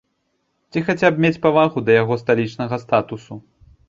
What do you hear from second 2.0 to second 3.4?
сталічнага статусу.